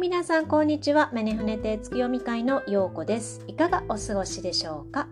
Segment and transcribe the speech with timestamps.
[0.00, 1.10] 皆さんこんにちは。
[1.12, 3.44] メネ船亭月読み会のようこです。
[3.46, 5.08] いかがお過ごしでしょうか？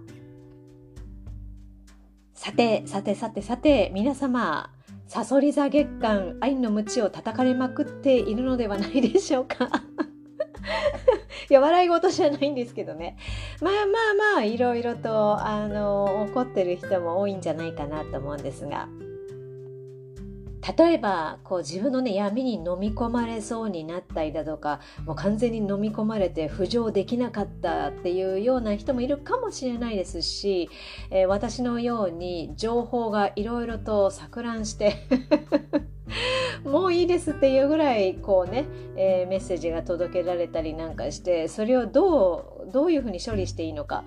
[2.32, 4.70] さて、さてさてさて、皆様、
[5.06, 9.68] サソリ座月間愛の鞭を叩かれまくっているのではないでしょうか？
[11.50, 13.16] いや、笑い事じゃないんですけどね。
[13.60, 18.88] まあまあまあ、いろいろと、あの、怒ってる人も多いんじゃないかなと思うんですが。
[20.76, 30.68] 例えばこう自分のね闇に飲み込まれそうになったりだとかもう完全に飲み込まれて浮上できなかったっていうような人もいるかもしれないですし、
[31.10, 35.06] えー、私のように情報がいろいろと錯乱して
[36.64, 38.66] もういいですっていうぐらいこうね、
[38.96, 44.04] えー、メッセージが届けられたりなんかしてそれをどうどういうふうに処理していいのか。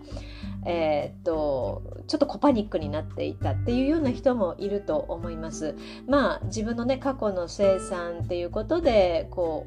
[0.63, 5.75] えー、っとちょっとコパニックになっていたっていうような人もいると思います。
[6.07, 9.65] まあ自分のね過去の生産っていうことでこ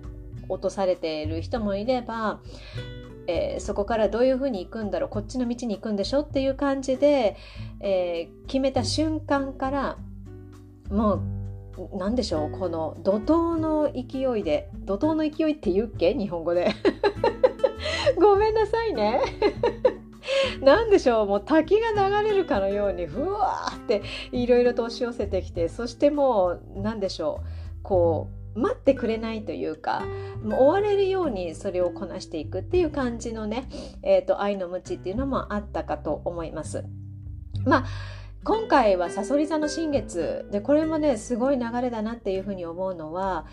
[0.48, 2.40] う落とされている人もいれば、
[3.26, 7.36] えー、そこからどういうふうに行くんだろうこっちの道に行くんでしょっていう感じで、
[7.80, 9.96] えー、決めた瞬間から
[10.90, 11.22] もう
[11.94, 12.50] 何でしょう？
[12.50, 16.14] この怒涛の勢いで怒涛の勢いって言うっけ？
[16.14, 16.72] 日本語で。
[18.18, 19.20] ごめんなさいね。
[20.62, 21.26] 何でしょう？
[21.26, 27.82] もう滝が流れるかのようにふわーっていろいろと押し寄せてきてそしてもう何でしょう？
[27.82, 30.04] こう待ってくれないというか
[30.44, 33.68] もう追われるようにそれをこなしていくっていう感じのね、
[34.02, 36.84] えーと、愛の無知っていうのもあったかと思います。
[37.64, 37.84] まあ
[38.44, 43.46] 今回はさそり座の新月でこれもねすごい流れだなっていうふうに思うのは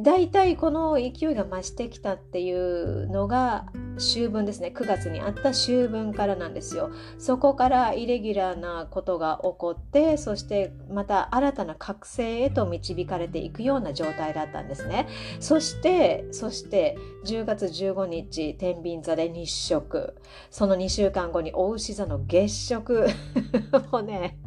[0.00, 4.72] 大体この勢いが増してきたっていうのが秋分ですね。
[4.74, 6.90] 9月にあった秋分からなんですよ。
[7.18, 15.06] そこからイレギュラーなことが起こってそしてまた新たな覚醒へと導かれていくような状態だったんですね。
[15.38, 20.16] そしてそして10月15日天秤座で日食。
[20.50, 23.06] その2週間後にお牛座の月食。
[23.92, 24.38] もうね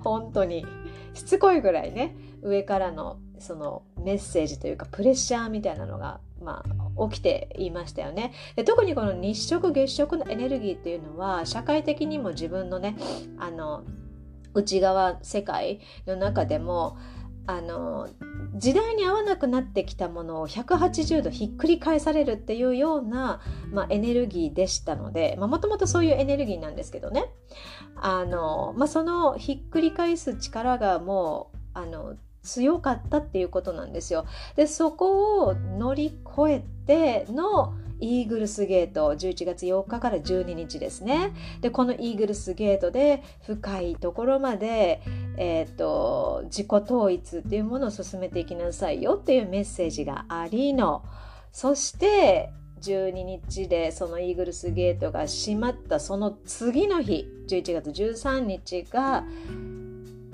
[0.00, 0.66] 本当に
[1.14, 2.16] しつこいぐらいね。
[2.44, 6.62] 上からのそのメッセージというかプレッシャーみたいなのが、ま
[6.96, 8.32] あ、起きていましたよね。
[8.54, 12.96] で特にこの日食月食のエネルギーっていうのは社会的にも自分のね
[13.38, 13.82] あの
[14.52, 16.96] 内側世界の中でも
[17.46, 18.08] あの
[18.54, 23.40] 時代に合わなくなってきたものを180度ひっくり返されるっていうような、
[23.70, 27.26] まあ、エネルギーでしたのでもともとそういうエネルギーなんですけどね。
[27.96, 34.26] あの、まあ、そのひっくり返す力がもうあの強かったっていうことなんですよ。
[34.54, 41.32] でそこを乗り越えてのイーグルスゲート11月8日から12日ですね。
[41.60, 45.00] でこのイーグルスゲートで深いところまで、
[45.36, 51.04] えーと、自己統一っていうものを進めていきなさいよっていうメッセージがありの
[51.52, 52.50] そして
[52.82, 59.24] 12日でそのイーグルスゲートが閉まったその次の日11月13日が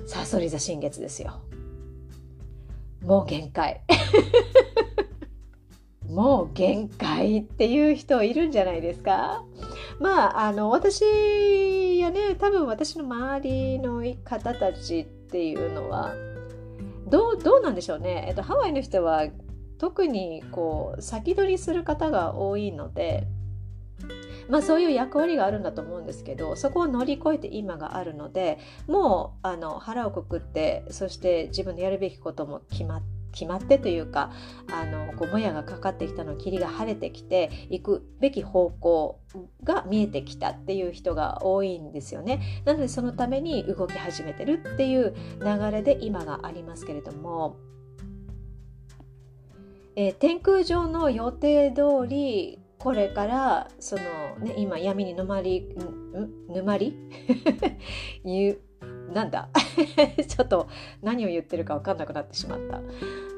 [0.06, 1.40] さそり座新月ですよ。
[3.02, 3.80] もう限界。
[6.08, 9.44] もう限界っていう人いるんじゃないですか？
[10.00, 11.02] まああの私
[11.98, 16.12] やね多分私の周りの方たちっていうのは
[17.08, 19.26] どうどうなんでしょうね、えっと、ハワイの人は
[19.78, 23.26] 特にこう先取りする方が多いので
[24.50, 34.32] まあ、そういう役割があるんだと思うんですけどそこを乗り越えて今があるのでもうあの腹をくくってそして自分のやるべきことも決まって決まってというか
[34.72, 39.20] あのこうもやがかかってきたの霧が晴れてきて行くべき方向
[39.62, 42.62] が見えてきたっていう人が多いんですよね。
[42.64, 47.56] なのでそのために動き始めてるっていう流れで今がありますけれども。
[49.96, 54.02] えー、天空上の予定通りこれからその、
[54.38, 56.96] ね、今闇に沼りん沼り？
[58.24, 59.50] 言うなんだ？
[60.26, 60.66] ちょっと
[61.02, 62.80] 何を言ってるか分かんなくなってしまった。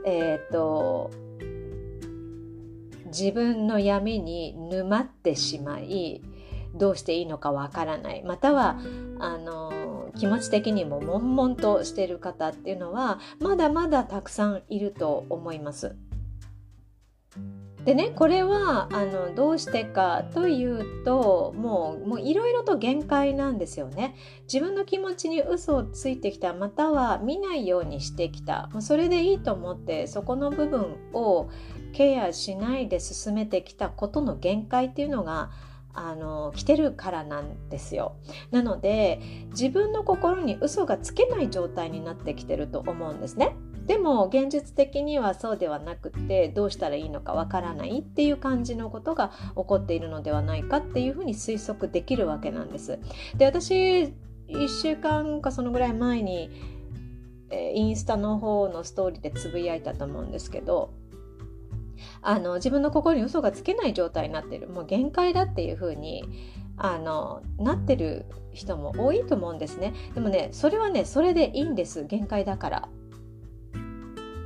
[0.07, 1.11] えっ、ー、と
[3.07, 6.23] 自分の闇に沼ってしまい
[6.75, 8.79] どうしていいのかわからないまたは
[9.19, 15.97] あの気持ち的にも悶々としてる方っていうのはまだまだたくさんいると思います。
[17.85, 24.15] でねこれはあのどうしてかというともういろいろと限界なんですよね。
[24.53, 31.49] 自分の気持ちに嘘をついてきたまたは見ないようにしてきたもうそれでいいと思ってそこの部分を
[31.93, 35.51] ケアしないで進めてきたことの限界っていうのが
[35.95, 38.15] あの来てるからなんですよ。
[38.51, 39.21] なので
[39.51, 43.57] 自分の心に嘘がつけない状態になってきてると思うんですね。
[43.87, 52.99] でも現実的にはそうではなくてどうしたらいいのかわからないっていう感じのことが起こっているのではないかっていうふうに推測できるわけなんです。
[53.37, 54.13] で私
[54.49, 56.51] 1週間かそのぐらい前に、
[57.75, 60.95] インスタの方のストーリーでつぶやいたと思うんですけど
[62.23, 66.25] あの自分の心に嘘がつけない状態になってるもう限界だっていうふうに
[66.79, 69.93] あのなってる人も多いと思うんですね。
[70.15, 72.05] でもねそれはねそれでいいんです。
[72.05, 72.89] 限界だから。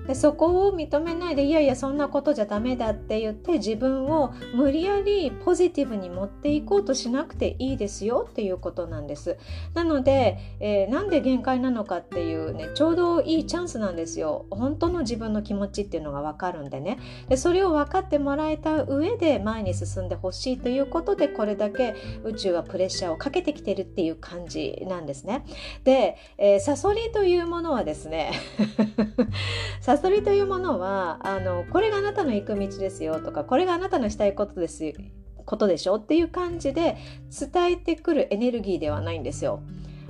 [0.07, 9.37] でそこを認めないでいやいやそんなことじゃダメだって言って自分を無理やりポジティブに持っていこうとしなくていいですよっていうことなんです。
[9.75, 14.47] なので、えー、なんで限界なのかっていうねちょうどいいチャンスなんですよ。
[14.51, 16.99] 本当の自分の気持ちっていうのが分かるんでね。
[17.29, 21.95] でそれを分かってもらえた上で前に進んでほしいということでこれだけ
[22.25, 25.45] 宇宙はプレッシャーをかけてきてるっていう感じなんですね。
[25.85, 28.33] で、えー、サソリというものはですね
[29.81, 34.93] サ ソリというものはあのこれがあなたの行く道ですよとかこれがあなたのしたいことです
[35.45, 36.97] ことでしょっていう感じで
[37.31, 39.61] 伝えてくるエネルギーではないんですよ。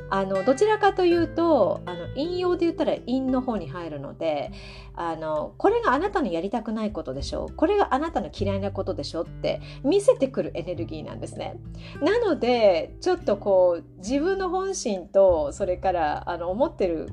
[0.09, 4.53] あのどちらかというとあの引用で言ったら陰の方に入るので
[4.95, 11.59] あのこれがあなたのやりたくないことでしょうこれがあなたの嫌いなことでしょって見せてくるエネルギーなんですね。
[12.01, 17.09] なのでちょっとこう自分の本心とそれからあの思ってる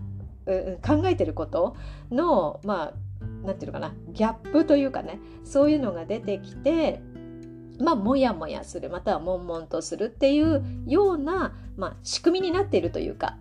[0.85, 1.75] 考えてること
[2.11, 2.93] のまあ
[3.43, 7.01] 何て言うのかなギャップというかねそういうのが出てきて
[7.79, 13.37] まあモヤモヤするまたは悶々とするっていうような、まあ、仕組みになっているというか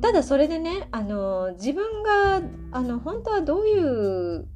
[0.00, 4.48] ただそれでねあの自分があの本当はどういう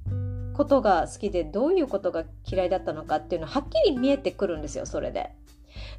[0.54, 5.31] ことが好きでどういうことが嫌いだったのかっていうのははっきり見えてくるんですよそれで。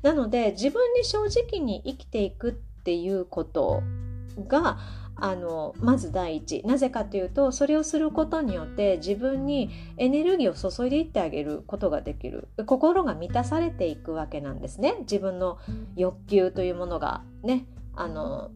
[0.02, 3.84] なので自分に正直に生きていくっていうこと
[4.48, 4.78] が
[5.16, 6.62] あのまず第一。
[6.66, 12.48] なぜかというとそれをすることによって自分にエネルギーを注いでいってあげることができる。
[12.66, 14.98] 心が満たされていくわけなんですね。
[15.02, 15.58] 自分の
[15.96, 18.52] 欲求というものがねあの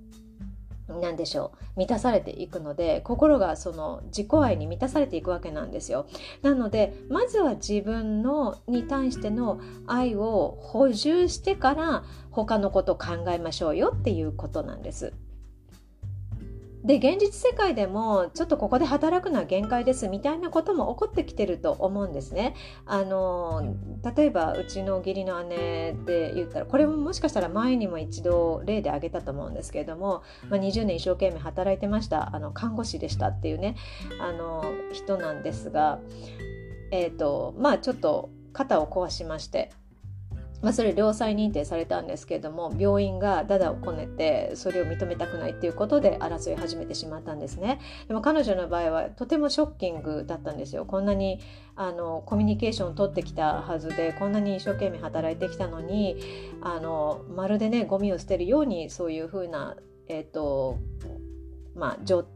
[0.87, 1.79] 何でしょう。
[1.79, 6.05] 満たされていくので心がその自己愛に満たされていくわけなんですよ。
[6.43, 15.13] なのでまずは自分のに対しての愛を補充してから他のこと考えましょうよっていうことなんです。
[16.83, 22.55] で現実世界でもちょっとここで働くのは限界ですみたいなことも起こってきてると思うんですね。
[22.85, 23.75] あの
[24.15, 33.75] 例えばうちの義理の姉で言ったらこれももしかしたら前にも一度例で挙げたと思うんですけれども、まあ、20年一生懸命働いてましたあの看護師でしたっていうね
[34.19, 35.99] あの人なんですが、
[36.91, 39.71] えーとまあ、ちょっと肩を壊しまして
[40.61, 47.79] まあ、それ良妻認定されたんですけれども病院がダダをこねてそれを認めたくないっていうことで争い始めてしまったんですね。
[48.07, 50.85] でも彼女の場合はとてもショッキングだったんですよ。
[50.85, 51.39] こんなに
[51.75, 56.17] あのコミュニケーションを取ってきたはずでこんなに一生懸命働いてきたのに
[56.61, 59.75] あのまるでねゴミを捨てるようにそういうふうな
[60.07, 60.77] えっ、ー、と
[61.75, 62.27] まあ状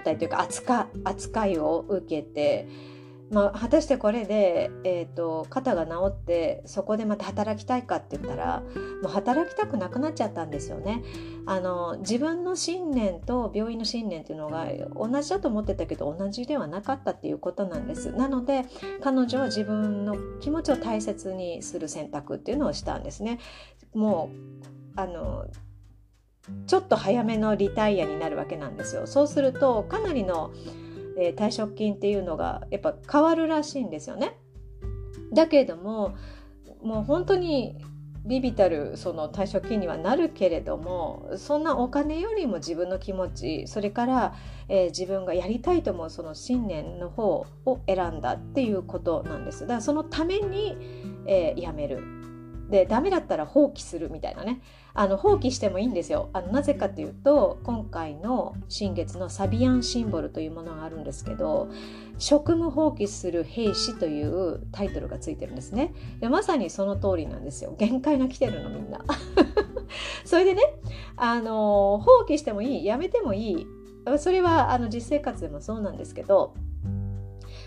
[0.00, 2.66] 態というか扱扱いを受けて
[3.30, 8.60] まあ、果たしてこれで、えーと、肩が治ってそこでまた働きたいかって言ったら
[9.02, 11.02] もう働きたくなくなっちゃったんですよね。
[11.46, 18.12] あの自分の信念と病院の信念っていうのが同じだと思ってたけど同じではなかったっていうことなんです。
[18.12, 18.66] なので
[19.02, 23.38] 彼女は自分の気持ちを大切にする選択っていうのをしたんですね。
[23.94, 24.30] も
[24.96, 25.46] うあの
[26.66, 29.06] ちょっと早めのリタイアになるわけなんですよ。
[29.06, 30.52] そうするとかなりの
[31.18, 34.36] えー、退職金っていうのがやっぱ変わるらしいんですよね。
[35.32, 36.14] だけれども
[36.82, 37.76] もう本当に
[38.26, 44.34] ビビたるその退職金にはなるけれどもそんなお金よりも自分の気持ちそれから、
[44.68, 49.60] えー、自分がやりたいと思うその信念の方を選んだっていうことなんです。
[49.60, 50.76] だからそのために、
[51.26, 52.23] えー、辞める。
[52.70, 54.60] でダメだったら放棄するみたいなね。
[54.96, 56.30] あの放棄してもいいんですよ。
[56.32, 61.68] あのなぜかというと今回の新月のサビアンシンボルというものがあるんですけど
[62.18, 65.92] 職務放棄する兵士というタイトルがついてるんですね。
[66.20, 67.74] でまさにその通りなんですよ。
[67.76, 69.04] 限界が来てるのみんな。
[70.24, 70.62] それでね
[71.16, 73.66] あの放棄してもいいやめてもいい。
[74.18, 76.54] それはあの実生活でもそうなんですけど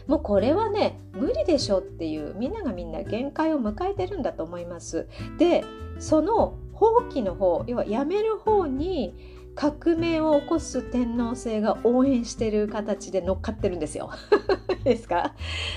[0.08, 5.08] もうこれはね無理でしょっていうみんながみんな限界を迎えてるんだと思います。
[5.38, 5.64] で
[6.00, 9.16] その放棄の方要はやめる方に
[9.56, 14.12] 革命を起こす天皇制が応援してる形で乗っかってるんですよ。
[14.84, 15.34] ですか？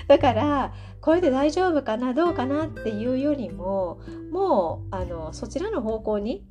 [0.06, 3.98] だからこれで大丈夫かなどうかなっていうよりも
[4.30, 6.44] もうあのそちらの方向に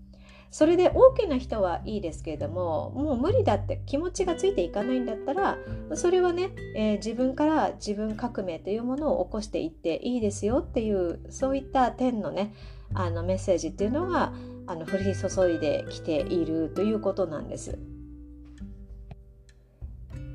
[0.51, 5.58] それで OK な人はいいですけれどももう無理だって気持ちがついていかないんだったら
[5.94, 12.53] それはね、えー、自分から自分革命というものを起こしていっていいですよっていうそういった点のね
[12.94, 14.34] あのメッセージっていうのが
[14.65, 17.77] あの降り注いできているということなんです。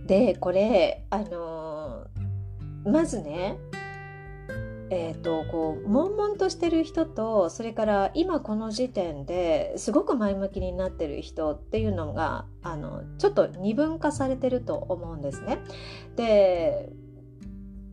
[0.06, 3.56] でこれあのー、まずね
[4.94, 15.58] えーと、こう悶々としてる人とそれから今この時点ですごく前向きになってる人っていうのがあのちょっと二分化されてると思うんですね。
[16.14, 16.92] で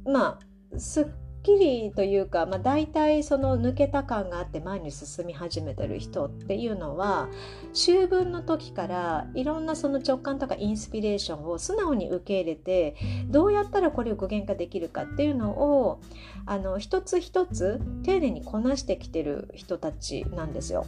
[0.05, 0.39] ま
[0.73, 1.05] あすっ
[1.43, 7.29] きりというか、まあ、大体その抜けた感があって前に進み始めてる人っていうのは
[7.71, 12.95] 秋分の時からいろんなその直感とかインスピレーションを素直に受け入れて
[13.27, 16.01] どうやったらこれを具現化できるかっていうのを
[16.45, 20.85] あの一つ一つ丁寧にこなしてきてる人たちなんですよ。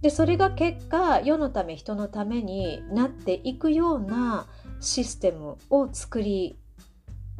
[0.00, 4.46] でそれが結果世のため人のためになっていくような
[4.80, 6.56] システムを作り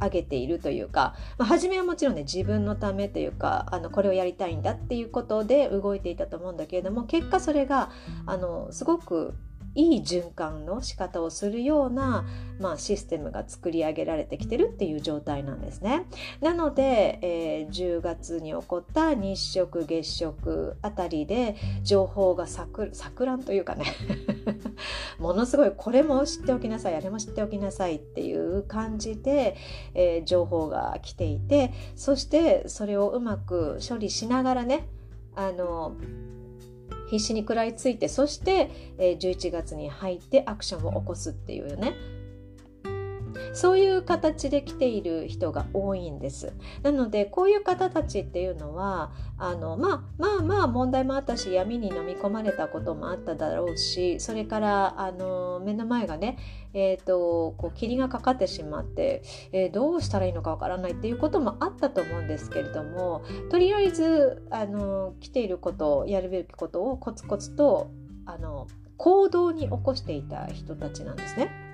[0.01, 7.91] 上げているというか、まあ、初めはもちろんね自分のためというかあのこれをやりたいんだっていうことで動いていたと思うんだけれども結果それが
[8.25, 9.35] あのすごく
[9.75, 12.25] いい循環の仕方をするような、
[12.59, 16.05] まあ、システムが作り上げられてきてるっていう状態なんですね。
[16.41, 23.85] なので、えー、10月に起こった日食月食あたりで情報が錯乱というかね
[25.19, 29.55] ものすごいこれも知っておきなさいあれも知っておきなさいっていう感じで、
[29.93, 34.87] えー、情報が来ていてそしてそれをうまく処理しながらね
[35.35, 35.93] あの
[37.09, 41.93] 必死に食らいついてそして、え11月に入ってアクションを起こすっていうね。
[43.53, 46.53] そういう形で来ている人が多いんです。
[46.83, 56.37] なのでこういう方たちっていうのはあの、まあ、まあまあ問題もあったし闇に飲み込まれたこともあっただろうしそれからあの目の前がね、
[56.73, 67.91] えーと、こう霧がかかってしまって、えー、どうしたらいいのかわからないっていうこともあったと思うんですけれどもとりあえずあの来ていることやるべきことをコツコツと
[68.25, 71.68] あの行動に起こしていた人たちなんですね。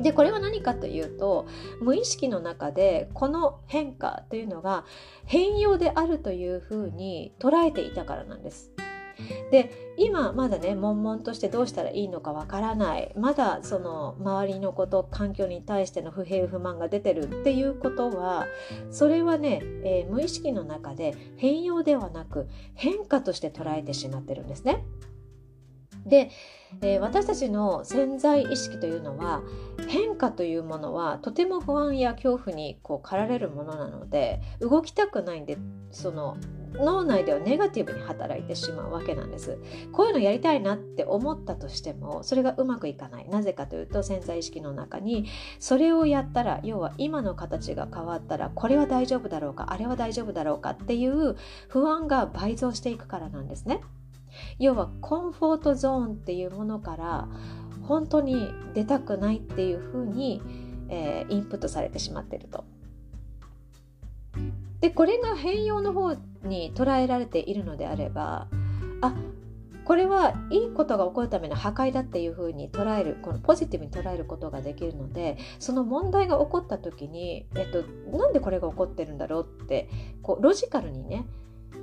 [0.00, 1.46] でこれは何かというと
[1.80, 4.84] 無意識の中でこの変化というのが
[5.26, 8.72] 変容であるというふうに捉えていたからなんです。
[9.50, 18.46] で今まだね悶々としてどうしたらいいのかわからないまだその周りのこと環境に対しての不平不満が出てるっていうことは
[18.90, 24.82] それはね、えー、無意識の中で変容ではなく変化として捉えてしまってるんですね。
[26.06, 26.30] で、
[26.80, 29.42] えー、私たちの潜在意識というのは
[29.88, 35.58] 変化というものはとても不安や恐怖にこう駆られるものなので動きたくないんで
[35.90, 36.36] その
[36.74, 39.58] 脳内ではネガティブに働いてしまうわけなんです。
[39.92, 43.28] こういうのやりたいなって思ったとしてもそれがうまくいかない。
[43.28, 45.26] なぜかというと潜在意識の中に
[45.58, 51.36] それをやったら要は今の形が変わったらこれは大丈夫だろうかあれは大丈夫だろうかっていう
[51.68, 53.82] 不安が倍増していくからなんですね。
[54.58, 57.28] 要はコンフォートゾーンっていうものから
[57.82, 60.40] 本当に出たくないっていうふうに、
[60.88, 62.64] えー、インプットされてしまってると。
[64.80, 68.48] でこれが変容の方に捉えられているのであれば
[69.00, 69.14] あ
[69.84, 77.82] これはいいことが起こるための破壊だっていうふうに捉えるこのポジティブに捉えることができるのでその問題が起こった時に、えっと、
[78.16, 79.88] なんでこれが起こってるんだろうって
[80.22, 81.26] こうロジカルにね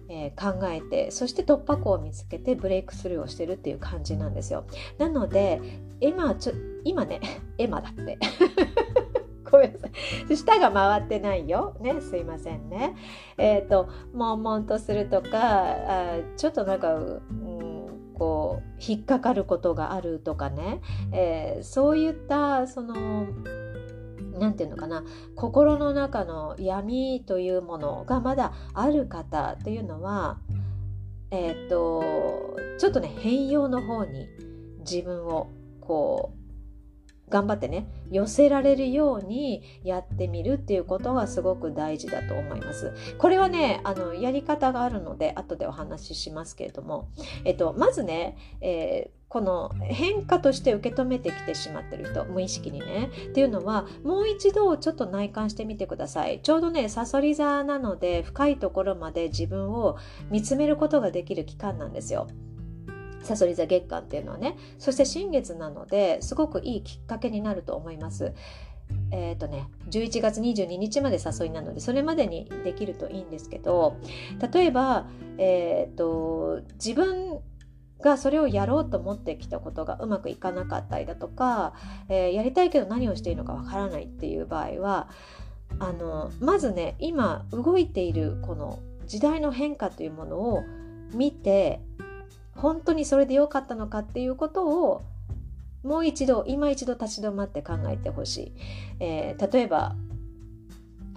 [0.09, 4.65] えー、考えてそして突破口を見つけてブレイクスルーをしてるっていう感じなんですよ。
[4.97, 5.61] なので
[6.01, 7.21] 今ちょ今ね
[7.57, 8.17] エマだって。
[9.51, 10.37] ごめんなさい。
[10.37, 11.75] 舌が回ってないよ。
[11.79, 12.95] ねすいませんね。
[13.37, 23.27] えっ、ー、と悶々とするとかあちょっとなんか、うん、こう引っかかることがあるとかね、えー、そういったその
[24.39, 25.03] 何て言うのかな
[25.35, 30.39] 心の中の闇というものがまだある方というのは
[31.31, 34.27] えっ、とちょっとね変容の方に
[34.79, 36.39] 自分をこう
[37.29, 42.93] 頑張ってね寄せられるようにやってみるっていうことがすごく大事だと思います。
[43.19, 47.09] これはねあのやり方があるので後でお話ししますけれども、
[47.45, 53.11] えっと、まずね、えーこの変化として受け止めてきてしまってる人無意識にね。
[53.29, 56.41] っていうのはもう一度ちょっと内観してみてください。
[56.41, 59.97] ちょうどねさそり座なので深いところまで自分を
[60.31, 62.27] 見つめることができる期間なんですよ。
[63.21, 64.57] さそり座月間っていうのはね。
[64.79, 68.33] そして新月なのですごくいいきっかけになると思います。
[69.11, 73.97] えーとね、11月22日まで誘いなのでそれまでにできるといいんですけど
[74.51, 75.05] 例えば、
[75.37, 77.39] えーと自分
[78.01, 81.73] がそれをやろうと思ってきたことがうまくいかなかったりだとか、
[82.07, 85.09] えー、やりたいけど何をしていいのかわからないっていう場合は
[85.79, 90.63] あのまずね今動いているこの時代の変化というものを
[91.13, 91.81] 見て
[92.55, 95.01] 本当にそれで良かったのかっていうことを
[95.83, 98.53] もう一度今一度立ち止まって考えてほしい、
[98.99, 99.95] えー、例えば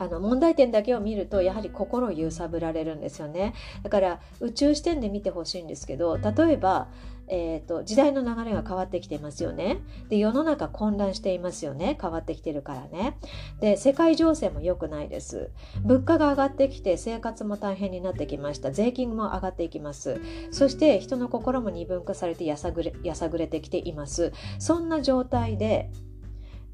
[0.02, 6.88] あの問題点だけを見るとやはり心を揺さぶられるんですよねだから宇宙視点で見てほしいんですけど例えば
[7.28, 9.78] えーと、時代の流れが変わってきていますよね。
[10.10, 13.16] で世の中混乱していますよね変わってきてるからね。
[13.60, 15.50] で世界情勢も良くないです。
[15.82, 18.70] 物価が上がってきて生活も大変になってきました。
[18.70, 20.20] 税金も上がっていきます。
[20.50, 24.32] そして人の心も二分化されてやさぐれやさぐれてきています。
[24.58, 25.90] そんな状態で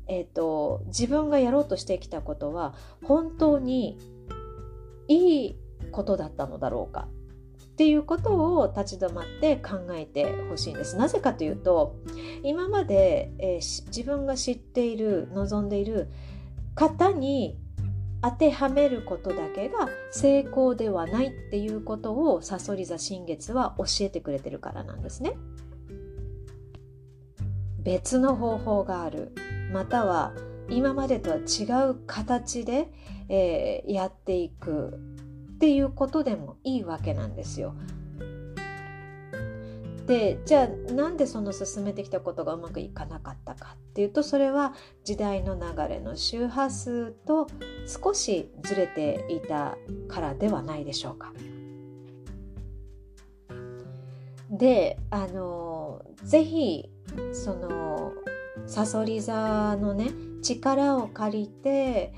[0.08, 2.74] えーと自分がやろうとしてきたことは
[3.04, 3.98] 本当に
[5.08, 5.56] いい
[5.90, 7.08] ことだったのだろうか
[7.60, 10.96] っていうことを立ち止まって考えてほしいんです。
[10.96, 11.96] なぜかというと
[12.42, 16.08] 今まで、えー、自分が知っている望んでいる
[16.74, 17.56] 方に
[18.20, 25.34] 当てはめることだけが成功ではないっていうことをさそり座新月は教えてくれてるからなんですね。
[27.78, 29.32] 別の方法がある
[29.72, 30.32] または
[30.68, 32.90] 今までとは違う形で、
[33.28, 34.98] えー、やっていく
[35.54, 37.74] っていうことでもいいわけなんですよ。
[40.06, 44.72] でじゃあなんでその進めてきたことがうまくいかなかったかっていうとそれは
[45.04, 47.46] 時代の流れの周波数と
[47.86, 49.76] 少しずれていた
[50.08, 51.32] からではないでしょうか。
[54.50, 56.88] であのぜひ
[57.32, 58.12] その
[58.66, 60.10] さそり座のね
[60.42, 62.12] 力を借りて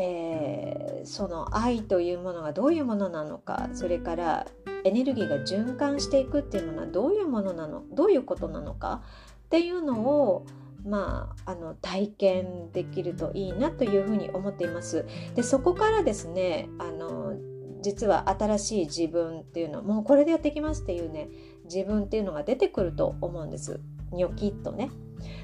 [0.00, 4.46] えー、その愛というものがどういうものなのかそれから
[4.84, 9.02] エネルギーが循環していくっていうものはどういうものなのどういうことなのか
[9.46, 10.46] っていうのを
[10.84, 15.04] まあ、あの体験できるといいなというふうに思っています。
[15.34, 17.34] でそこからですねあの
[17.82, 21.28] 実は新しい自分っていうのもうこれでやっていきますっていうね
[21.64, 23.80] 自分っていうのが出てくると思うんです。
[24.12, 24.90] ニョキッとね。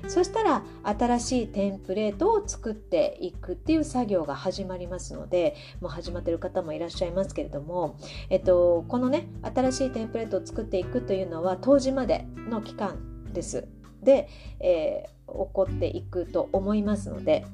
[0.08, 7.96] そしたら新しいテンプレートを作っていくっていう作業が始まりますのでもう始まってる方もいらっしゃいますけれども、
[8.30, 13.66] えっと、このね新しいテンプレートを作っていくというのは当時までの期間です。
[14.02, 14.28] で、
[14.60, 17.44] えー、起こっていくと思いますので。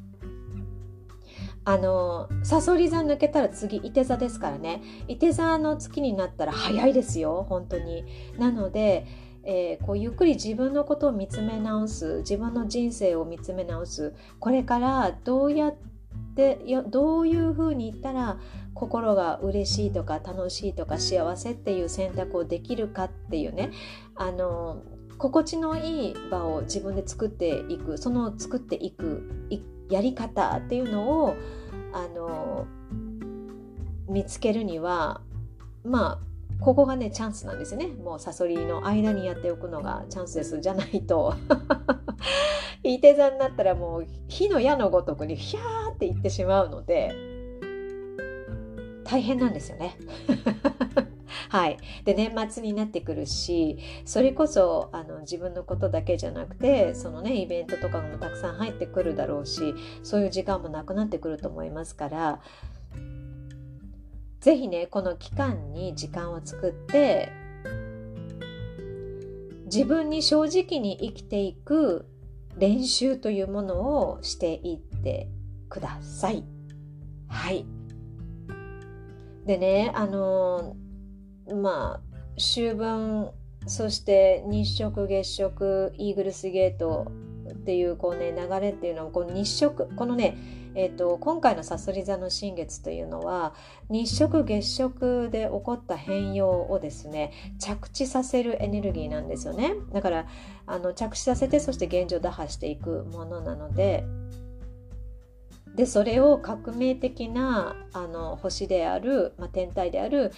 [1.62, 8.04] あのさそり座抜けたら次いて座ですからねいて座の月になったら早いですよ本当に
[8.38, 9.06] なので
[9.44, 14.14] えー、こうゆっくり自分のことを見つめ直す自分の人生を見つめ直す。
[14.38, 15.74] これからどうやっ
[16.35, 18.38] てどういうふうに言ったら
[18.74, 23.70] 心が嬉しいとか楽しいとか幸せっていう選択をできるかっていうね。
[24.14, 24.83] あの
[25.18, 27.98] 心地のいい場を自分で作っていく。
[27.98, 29.22] その作っていく
[29.90, 31.35] やり方っていうのを
[31.92, 32.66] あの
[34.09, 35.20] 見つけるには
[35.85, 36.30] まあ
[36.61, 37.87] ここがねチャンスなんですよね。
[37.87, 40.61] もうサソリの間にやっておくのがチャンスです。
[40.61, 41.35] じゃないと。
[42.83, 47.14] いて座になったらもう火の矢のごとくにヒャーっていってしまうので
[49.05, 49.96] 大変なんですよね。
[51.49, 62.40] はい、で年末になってくるしそれこそあの自分のことだけじゃなくてそのねイベントとかもたくさん入ってくるだろうしそういう時間もなくなってくると思いますから
[64.40, 67.31] ぜひねこの期間に時間を作って
[69.66, 72.07] 自分に正直に生きていく
[72.57, 75.29] 練習というものをしていって
[75.68, 76.44] ください。
[77.29, 77.64] はい。
[79.46, 80.76] でね、あの
[81.55, 83.31] まあ、秋分、
[83.66, 87.12] そして日食、月食、イーグルスゲート
[87.53, 90.37] っていうこうね、流れっていうのは、この日食、このね、
[90.74, 93.54] えーと、今回のさそり座の新月というのは
[93.88, 99.74] 日食月食で起こった変容をですね着地させるエネルギーなんですよね。
[99.92, 100.26] だから
[100.66, 104.04] あの着地させてそして現状打破していくものなので
[105.74, 110.33] でそれを革命的なあの星である、まあ、天体である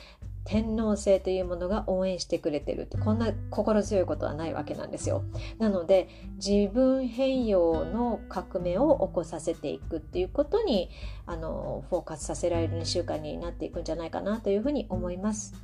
[0.45, 5.25] 天皇制というものが応援してくれてるってこんな心強いことはないわけなんですよ。
[5.59, 6.09] なので
[6.45, 10.91] 自分変容の革命を起こさせていくっていうことに
[11.27, 15.55] あのフォーカスさせられる2週間になっていくんじゃないかなというふうに思います。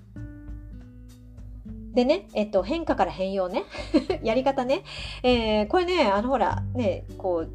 [1.95, 3.64] でね、えっと、変化から変容ね。
[4.23, 4.85] やり方ね。
[5.25, 7.51] えー、これね、あのほら、ね、こう、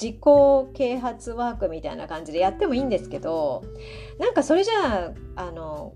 [0.00, 0.18] 自己
[0.72, 3.62] 啓発ワークみたいな感じでやってもいいんですけど、
[4.18, 5.94] なんかそれじゃあ、あの、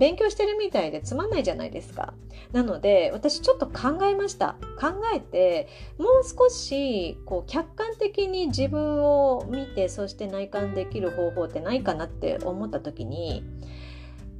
[0.00, 2.14] 勉強してるみたいでつまんないじゃないですか。
[2.52, 4.56] なので私ちょっと考えました。
[4.80, 13.44] 考えてもう少しこう客観的に自分を見てそして内観できる方法ってないかなって思った時に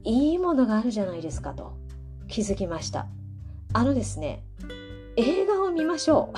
[0.03, 1.75] いいものがあるじゃないですかと
[2.27, 3.07] 気づきました。
[3.75, 4.43] あのですね
[5.17, 6.33] 映画を見ましょ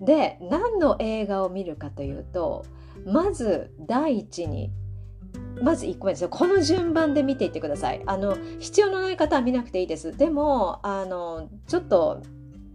[0.00, 0.02] う。
[0.04, 2.64] で何の映画を見るかというと
[3.06, 4.72] まず第一に
[5.62, 6.28] まず1個目ですよ。
[6.28, 8.02] この順番で見ていってください。
[8.06, 10.16] あの必要のない方は見なくていいです。
[10.16, 12.22] でもあのちょっと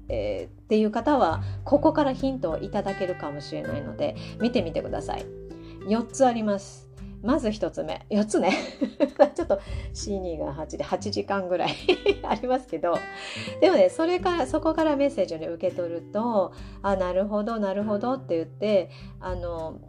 [0.09, 5.25] えー、っていう方はここからヒントをいただけるかもしれないので見てみてください。
[5.87, 6.89] 4つあります。
[7.21, 8.05] まず1つ目。
[8.09, 8.53] 4つね。
[9.35, 9.59] ちょっと
[9.93, 11.75] C2 が8で8時間ぐらい
[12.23, 12.97] ありますけど。
[13.61, 19.79] でもねそれからそこからメッセージを、ね、受け取るとあなるほどなるほどって言ってあの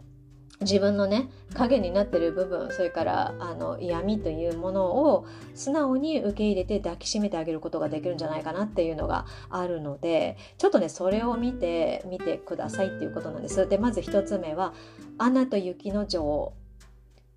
[0.61, 13.67] 自分のね影になってる部分それからあの闇というものを素直に受け入れて抱きしめてあげることができるんじゃないかなっていうのがあるのでちょっとねそれを見てみてくださいっていうことなんです。
[13.67, 14.73] でまず1つ目は
[15.17, 16.53] 「アナと雪の女王」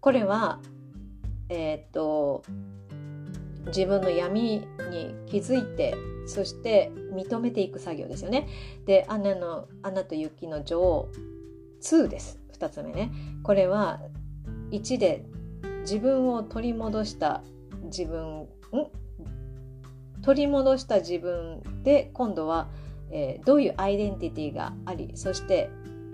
[0.01, 0.61] これは
[1.49, 2.43] えー、っと
[3.67, 5.95] 自分の闇に気づいて
[6.27, 8.49] そして認めていく作業ですよね。
[8.85, 11.09] で「アナのアナと雪の女王」
[11.81, 12.44] 2です。
[12.55, 13.11] 2つ目ね。
[13.43, 14.01] これは
[14.71, 15.25] 1で
[15.83, 17.43] 自分を取り戻した
[17.85, 18.47] 自分ん？
[20.23, 22.69] 取り戻した自分で今度は、
[23.11, 25.69] えー、どういうアイデンティティがありそして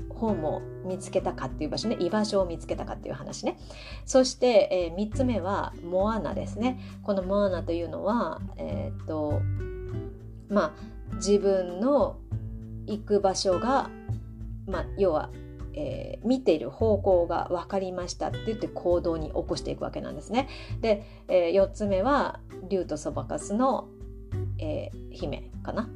[0.08, 1.96] 本を見つけたかっていう場所ね。
[1.98, 3.56] 居場所を見つけたかっていう話ね。
[4.04, 6.78] そして、えー、3つ目はモアナですね。
[7.02, 9.40] このモアナというのはえー、っと
[10.50, 12.18] まあ自分の
[12.86, 13.88] 行く場所が
[14.66, 15.30] まあ要は
[15.74, 20.48] えー、見ている方向が分かりましたって言って行動に起こしていくわけなんですね。
[20.80, 23.88] で、えー、4つ目は竜とそばかすの、
[24.58, 25.88] えー、姫かな？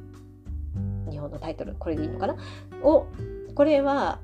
[1.09, 2.35] 日本のタイトルこれでいいのかな？
[2.83, 3.07] を
[3.53, 4.19] これは、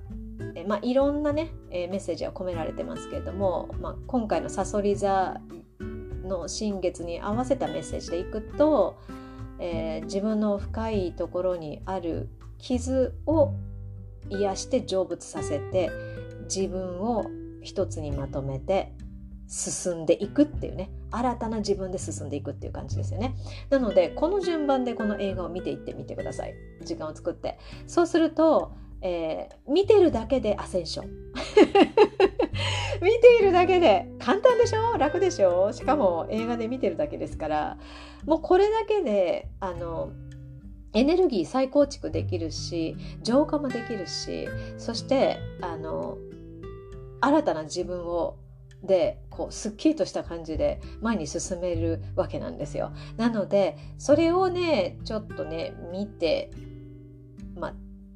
[0.56, 5.40] えまあ、いろんなね、えメッセージが込められてますけれども、まあ、今回のさそり座
[6.26, 8.98] の新月に合わせたメッセージでいくと、
[9.60, 13.54] え自分の深いところにある傷を
[14.30, 15.90] 癒して成仏させて
[16.44, 17.26] 自分を
[17.62, 18.94] 一つにまとめて
[19.48, 20.90] 進んでいくっていうね。
[21.12, 23.36] 新たな自分で進んでいくっていう感じですよね。
[23.70, 26.54] なのでこの順番でこの映画を見ていってみてください。
[26.86, 27.60] 時間を作って。
[27.86, 31.10] そうすると、えー、見てるだけでアセンション。
[33.02, 34.98] 見ているだけで簡単でしょ？
[34.98, 35.74] 楽でしょ？
[35.74, 37.78] しかも映画で見てるだけですから。
[38.26, 40.12] もうこれだけであの
[40.94, 46.18] エネルギー再構築できるし浄化もできるしそしてあの
[47.22, 48.38] 新たな自分を
[48.84, 52.94] でこうすっきりとした感じで前に進めるわけなんですよ。
[53.16, 56.50] なのでそれをねちょっとね見て、
[57.56, 57.74] まあ、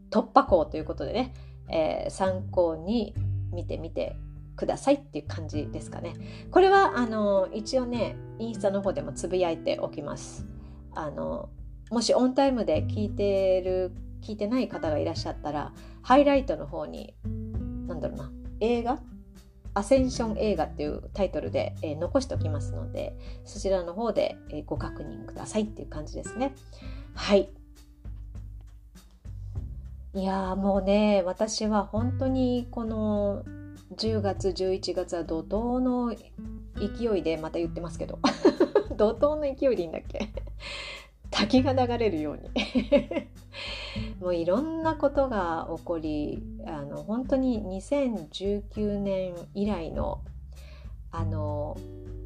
[0.10, 1.34] 突破口ということでね、
[1.70, 3.14] えー、参考に
[3.54, 4.16] 見てみて
[4.56, 6.14] くださいっていう感じですかね。
[6.50, 10.48] これはあの一応ねインスタの方でもつぶやいておきます。
[10.96, 11.50] あの
[11.92, 15.72] もしオンタイムで聞いてる聞いてない方がいらっしゃったら
[16.02, 17.14] ハイライトの方に
[17.88, 19.00] 何だろうな映画？
[19.78, 26.56] アセンション映画っていうタイトルで、えー、残しておきますのでそちらの方で、えー、ご確認くださいっていう感じですね。
[27.14, 27.50] はい。
[30.14, 33.44] いやもうね私は本当にこの
[33.98, 36.16] 10月11月は怒涛の
[36.78, 38.20] 勢いでまた言ってますけど。
[38.96, 40.30] 怒涛の勢いでいいんだっけ？
[41.32, 42.50] 滝が流れるように。
[44.20, 50.22] もういろんなことが起こりあの本当に2019年以来の
[51.12, 51.78] あの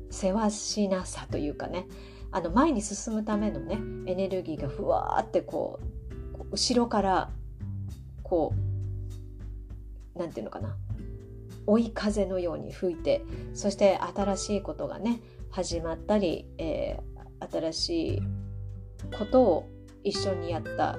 [0.10, 1.88] せわしなさというかね。
[2.32, 7.32] あの前に進むためのねエネルギーがふわーってこう後ろから
[8.22, 8.54] こ
[10.16, 10.76] う何て言うのかな。
[11.66, 18.22] 追い風のように吹いてそして新しいことがね始まったり、えー、新しい
[19.18, 19.70] ことを
[20.04, 20.98] 一緒にやった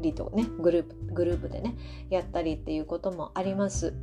[0.00, 1.76] りとねグループグループでね
[2.10, 3.94] やったりっていうこともあります。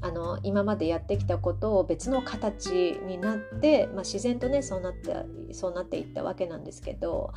[0.00, 5.14] あの今までやってきたことを別の形になって、まあ、自然とねそうなって
[5.54, 7.32] そうなっていったわけなんですけど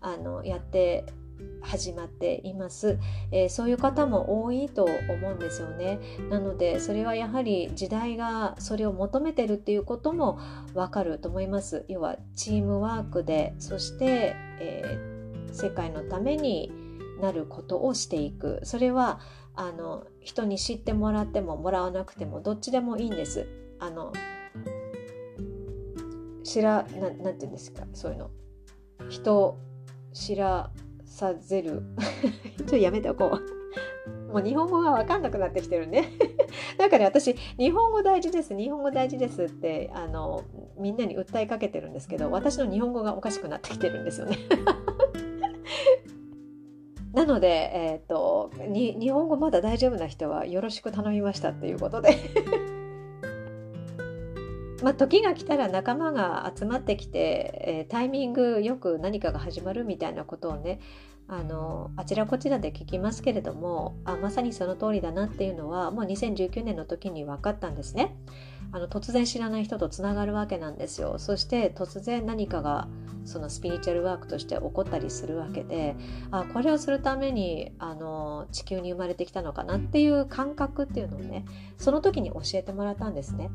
[0.00, 1.06] あのやって
[1.60, 2.98] 始まっています、
[3.30, 5.98] えー、そういう方も多いと思うんですよね。
[6.30, 10.38] なのでそれはやはり時代がそれを求めてるっていうことも
[10.74, 11.84] わかると思います。
[11.88, 16.72] 要はチームワークでそして、えー、世界のために
[17.20, 18.60] なることをしていく。
[18.62, 19.20] それは
[19.54, 23.46] あの人に知ってもらってももらわなくてもどっちでもいいんです。
[23.80, 24.12] あの
[26.44, 27.84] 知らななんて言うんですか？
[27.92, 28.30] そういうの。
[29.10, 29.58] 人
[30.12, 30.70] 知ら
[31.08, 31.82] させる
[32.58, 33.58] ちょっとやめておこう。
[34.32, 36.12] もう日本語が分かんなくなってきてるね。
[36.78, 40.44] なんかね私日本語大事です日本語大事ですってあの
[40.78, 44.36] みんなに訴えかけてるんですけど私の日本語がおかしくなってきてるんですよね。
[47.12, 52.16] なので、えーと、と日本語まだ大丈夫な人はよろしく頼みましたっていうことで
[54.82, 60.80] まあ、時が来たら仲間が集まってきて、えー、タイミングよく何かが始まるみたいなことをね
[61.26, 68.16] あのあちらこちらで聞きますけれどもあまさにその通りだなっていうのはもう2019年の時に分かったんですね。
[68.72, 71.18] あの突然知らない人とつながるわけなんですよ。
[71.18, 72.88] そして突然何かが
[73.24, 75.96] そのスピリチュアルワークとして起こったりするわけで
[76.30, 81.44] あこれをするためにあの地球に生まれてきたのかなっていう感覚っていうのをね
[81.76, 83.50] その時に教えてもらったんですね。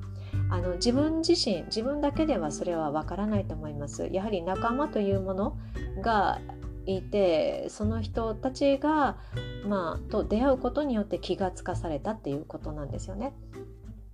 [0.49, 4.07] あの自分自身自分だけではそれはわからないと思います。
[4.11, 5.57] やはり仲間というもの
[6.01, 6.39] が
[6.85, 9.17] いてその人たちが、
[9.65, 13.33] まあ、と出会うことによって気がつかされたっていうことなんですよね。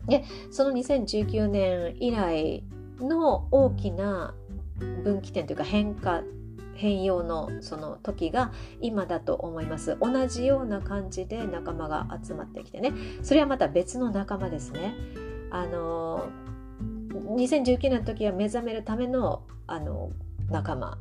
[0.07, 2.63] でその2019年以来
[2.99, 4.33] の大きな
[5.03, 6.21] 分岐点というか変化
[6.75, 9.97] 変容のその時が今だと思います。
[9.99, 12.93] 同じような感じで仲間が集まってきてね。
[13.21, 14.93] それはまた別の仲間ですね。
[15.51, 16.29] あの
[17.11, 20.11] 2019年の時は目覚めるためのあの
[20.49, 20.97] 仲間。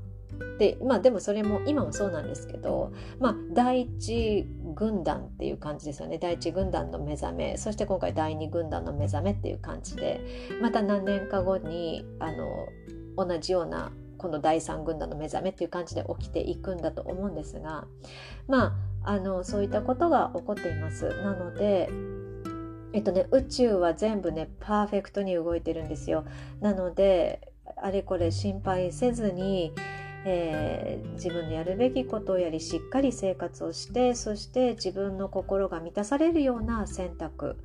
[0.58, 10.20] でまあでもそれも今もそうなんですけど、まあ、第一軍団っていう感じですよね第一軍団の目覚めそして今回第二軍団の目覚めっていう感じで
[10.60, 12.68] また何年か後にあの
[13.16, 17.86] 同じようなこの第三軍団の目覚めっていう感じで起きていくんだと思うんですが
[18.46, 21.08] まああのそういったことが起こっています。
[21.08, 21.88] なので
[22.92, 26.24] えっとね、宇宙は全部ねパーフェクトに動いてるんですよ。
[26.60, 29.72] なのであれこれ心配せずに
[30.30, 37.56] えー、自分のやるべきことをやりしっかり生活をしてそして自分の心が満たされるような選択。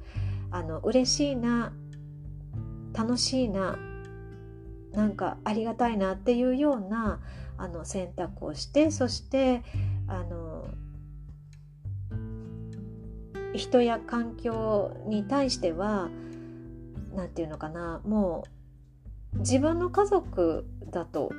[0.54, 1.73] あの嬉しいな
[2.93, 3.80] 楽しいな
[4.91, 7.19] なんかありがたいなっていうような
[7.58, 9.63] あの選択をしてそして
[10.08, 10.67] あの
[13.56, 16.10] 人や環境に対しては
[17.15, 18.43] 何て言うのかなも
[19.36, 21.32] う自分の家族だと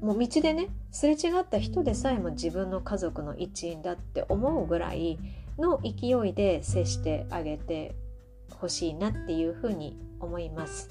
[0.00, 5.18] もう道でねすれ違った人でさえも自分の家族の一員だって思うぐらい
[5.58, 7.94] の勢いで接してあげて
[8.52, 10.90] ほしいなっていうふうに思います。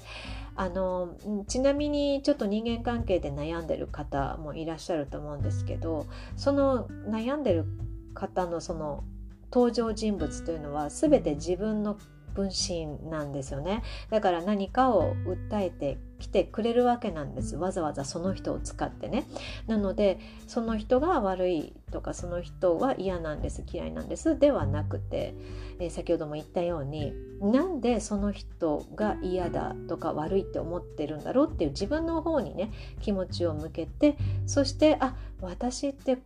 [0.56, 1.14] あの
[1.46, 7.64] ちなみにちょっと人間関係で悩んでる方もいらっしゃると思うんですけどその悩んでる
[8.12, 9.04] 方のその
[9.52, 11.96] 登場人物というのは全て自分の
[12.34, 17.56] 分身なんですよねだから何かを訴えてきてくれるわけなんです。
[17.56, 19.26] わざわざその人を使ってね。
[19.66, 23.64] なのでその人が悪いとかその人は嫌なんです。
[23.70, 24.38] 嫌いなんです。
[24.38, 25.34] ではなくて、
[25.78, 36.18] えー、先ほども言ったようになんでその人が嫌だとか悪いって思ってるんだろうっていう自分の方にね気持ちを向けてそしてあ私って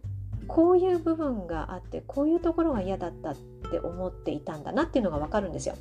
[0.46, 3.36] こういう部分があってこういうところが嫌だったっ
[3.70, 5.76] て思っていたんだなっていうのが分かるんですよ。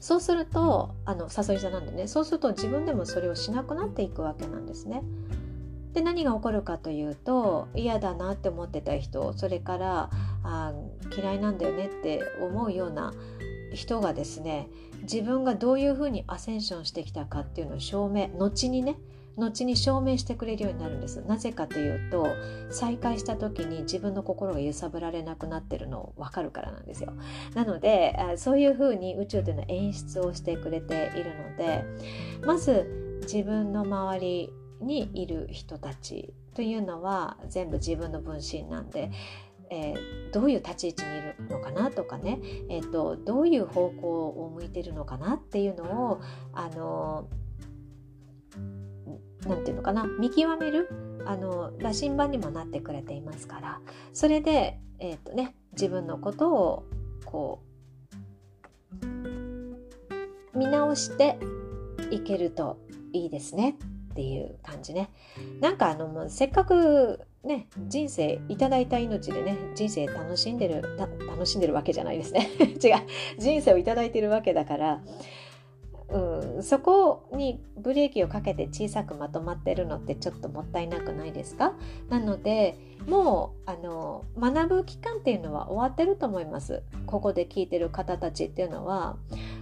[0.00, 5.02] そうするとあの誘い座なんでねそうすると自分でもそれをしなくなっていくわけなんですね。
[5.92, 10.10] で何が起こるかというと嫌だなって思ってた人それから
[10.42, 10.72] あ
[11.14, 13.12] 嫌いなんだよねって思うような
[13.74, 14.68] 人がですね
[15.02, 18.96] 自分がどういうふうにアセンションしてきたかっていうのを証明後にね
[19.36, 21.22] 後に証明してくれるようになるんです。
[21.22, 22.26] なぜかというと
[22.70, 27.12] 再会した時に自分の心が揺さぶられなくなってるの分かるからなんですよ。
[27.54, 31.84] なのでそういうふうに宇宙というのは演出をしてくれているので
[32.44, 39.10] まず自分の周りにいる人たちというのは全部自分の分身なんで
[39.74, 46.20] えー、どういう立ち位置にいるのかなとかね、えーと、どういう方向を向いているのかなっていうのを
[46.52, 47.26] あの
[49.46, 50.88] 何て言うのかな見極める
[51.26, 53.80] あの羅針盤にもなってくれていますから
[54.12, 56.84] それで、えーとね、自分のことを
[57.24, 57.72] こう
[60.58, 61.38] 見直して
[62.10, 62.78] いけると
[63.12, 63.76] いいですね
[64.12, 65.10] っていう感じね。
[65.60, 72.70] なんかあのもうせっかくね人生いただいた命でね人生楽しんでる楽しんでるわけじゃないですね 違う
[73.38, 75.02] 人生をいただいてるわけだから
[76.12, 81.72] うん、そこにブレーキをかけて小さくまとまってるのってちょっともったいなくないですか？
[82.10, 89.16] なのでもうあの学ぶ期間っていうのは終わってると思いますここで聞いてる方たちっていうのは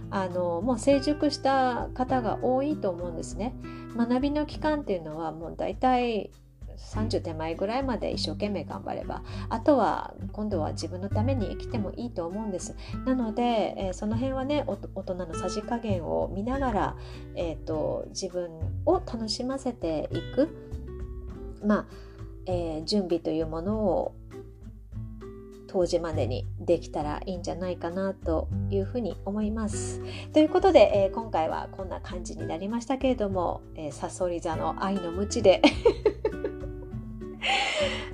[0.09, 3.55] あのもう成熟した方が多いと思うんですね。
[3.95, 6.31] 学びの期間っていうのはもう大体
[6.77, 16.95] 30手前ぐらいまで一生懸命頑張ればあとは今度は自分のために生きてもいいと思うんですなので、えー、その辺はね大人のさじ加減を見ながら、
[17.35, 18.49] えーと、自分
[18.85, 20.49] を楽しませていく
[21.63, 21.85] まあ、
[22.45, 24.15] えー、準備というものを
[25.71, 30.01] 当時までにできたらいいんじゃないかなというふうに思います。
[30.33, 35.61] ということで、えー、今回はこんな感じになりましたけれども、えー、サソリ座の愛の無知で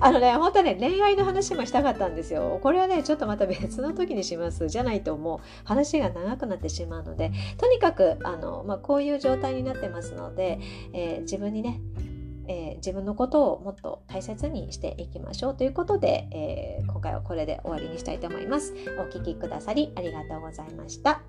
[0.00, 2.60] あのね、本当はね、恋愛の話もしたかったんですよ。
[2.62, 4.68] これはね、ちょっとまた別の時にします。
[4.68, 10.60] じゃないともう話が長くなってしまうので、とにかく、あの、まあ、こういう状態になってますので、
[10.92, 11.80] えー、自分にね、
[12.48, 18.74] えー、自分のことをもっと大切にしていきましょうということで、えー、今回はこれで終わりにしたいと思います。
[18.98, 21.20] お聴きくださりありがとうございました。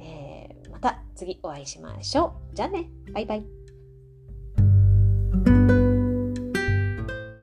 [0.00, 2.56] えー、また次お会いしましょう。
[2.56, 3.44] じゃあね、バイバイ。